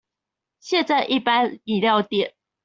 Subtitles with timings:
[0.61, 2.33] 現在一般飲料店